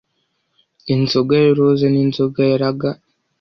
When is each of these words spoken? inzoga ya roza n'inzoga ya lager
inzoga 0.93 1.33
ya 1.43 1.51
roza 1.57 1.87
n'inzoga 1.93 2.41
ya 2.49 2.55
lager 2.61 2.95